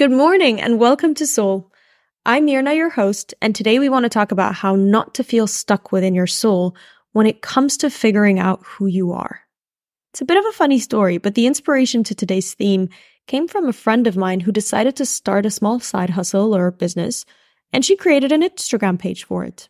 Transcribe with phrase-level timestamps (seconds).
[0.00, 1.70] Good morning and welcome to Soul.
[2.24, 5.46] I'm Mirna, your host, and today we want to talk about how not to feel
[5.46, 6.74] stuck within your soul
[7.12, 9.42] when it comes to figuring out who you are.
[10.10, 12.88] It's a bit of a funny story, but the inspiration to today's theme
[13.26, 16.70] came from a friend of mine who decided to start a small side hustle or
[16.70, 17.26] business,
[17.70, 19.68] and she created an Instagram page for it.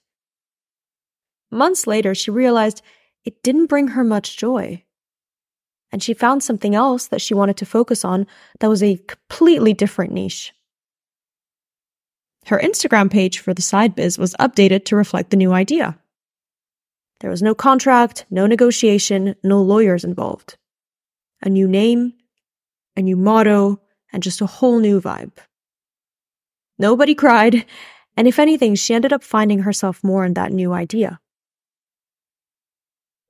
[1.50, 2.82] Months later, she realized
[3.24, 4.84] it didn't bring her much joy
[5.92, 8.26] and she found something else that she wanted to focus on
[8.60, 10.52] that was a completely different niche.
[12.46, 15.98] Her Instagram page for the side biz was updated to reflect the new idea.
[17.20, 20.56] There was no contract, no negotiation, no lawyers involved.
[21.42, 22.14] A new name,
[22.96, 23.80] a new motto,
[24.12, 25.32] and just a whole new vibe.
[26.78, 27.66] Nobody cried,
[28.16, 31.20] and if anything, she ended up finding herself more in that new idea.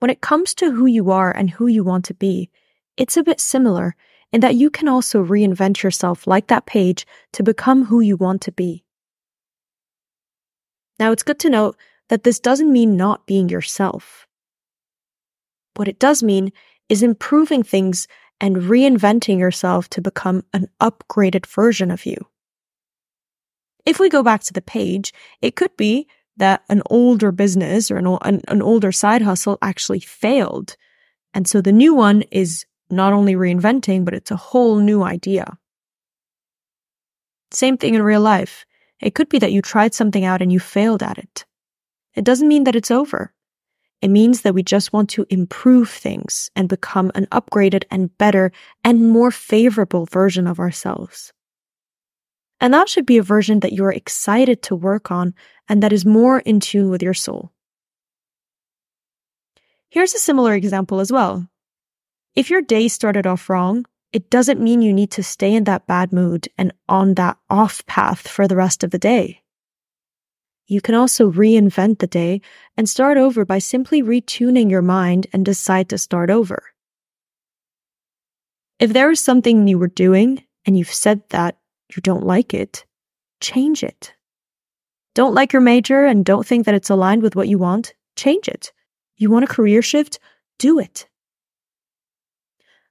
[0.00, 2.50] When it comes to who you are and who you want to be,
[2.96, 3.94] it's a bit similar
[4.32, 8.40] in that you can also reinvent yourself like that page to become who you want
[8.42, 8.84] to be.
[10.98, 11.76] Now, it's good to note
[12.08, 14.26] that this doesn't mean not being yourself.
[15.76, 16.52] What it does mean
[16.88, 18.08] is improving things
[18.40, 22.16] and reinventing yourself to become an upgraded version of you.
[23.84, 26.06] If we go back to the page, it could be
[26.40, 30.76] that an older business or an, an, an older side hustle actually failed.
[31.32, 35.56] And so the new one is not only reinventing, but it's a whole new idea.
[37.52, 38.64] Same thing in real life.
[39.00, 41.44] It could be that you tried something out and you failed at it.
[42.14, 43.32] It doesn't mean that it's over.
[44.02, 48.50] It means that we just want to improve things and become an upgraded and better
[48.82, 51.32] and more favorable version of ourselves.
[52.60, 55.34] And that should be a version that you're excited to work on
[55.68, 57.52] and that is more in tune with your soul.
[59.88, 61.48] Here's a similar example as well.
[62.34, 65.86] If your day started off wrong, it doesn't mean you need to stay in that
[65.86, 69.42] bad mood and on that off path for the rest of the day.
[70.66, 72.40] You can also reinvent the day
[72.76, 76.62] and start over by simply retuning your mind and decide to start over.
[78.78, 81.58] If there is something you were doing and you've said that
[81.96, 82.84] you don't like it,
[83.40, 84.14] change it.
[85.14, 88.48] Don't like your major and don't think that it's aligned with what you want, change
[88.48, 88.72] it.
[89.16, 90.18] You want a career shift?
[90.58, 91.08] Do it.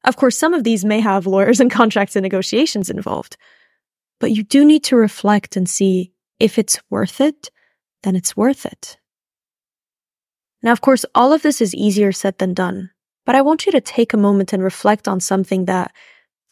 [0.03, 3.37] Of course, some of these may have lawyers and contracts and negotiations involved,
[4.19, 7.51] but you do need to reflect and see if it's worth it,
[8.03, 8.97] then it's worth it.
[10.61, 12.91] Now, of course, all of this is easier said than done,
[13.25, 15.93] but I want you to take a moment and reflect on something that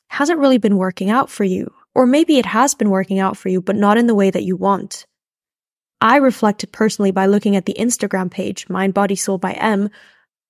[0.09, 3.49] hasn't really been working out for you or maybe it has been working out for
[3.49, 5.07] you, but not in the way that you want.
[5.99, 9.89] I reflected personally by looking at the Instagram page, Mind, Body, Soul by M,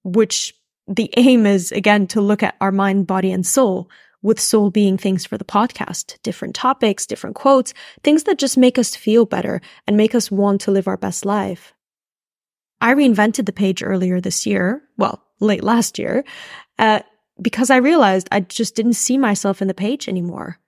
[0.04, 0.54] which
[0.90, 3.90] the aim is again to look at our mind, body, and soul,
[4.22, 8.78] with soul being things for the podcast, different topics, different quotes, things that just make
[8.78, 11.74] us feel better and make us want to live our best life.
[12.82, 16.26] I reinvented the page earlier this year, well, late last year,
[16.78, 17.00] uh,
[17.42, 20.60] because I realized I just didn't see myself in the page anymore.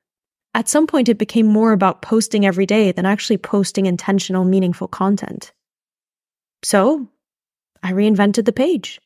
[0.54, 4.88] At some point, it became more about posting every day than actually posting intentional, meaningful
[4.88, 5.52] content.
[6.64, 7.08] So
[7.84, 9.00] I reinvented the page.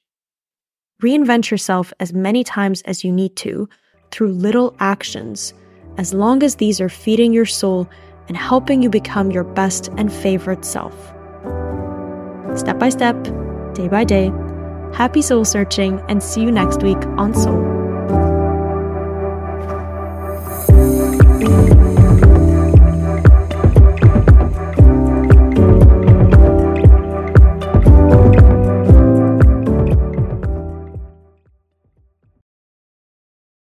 [1.02, 3.68] Reinvent yourself as many times as you need to
[4.12, 5.54] through little actions,
[5.98, 7.90] as long as these are feeding your soul
[8.28, 10.96] and helping you become your best and favorite self.
[12.58, 13.22] Step by step,
[13.74, 14.32] day by day,
[14.94, 17.73] happy soul searching, and see you next week on Soul.